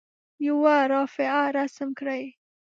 یوه 0.47 0.75
رافعه 0.91 1.41
رسم 1.57 1.89
کړئ. 1.99 2.23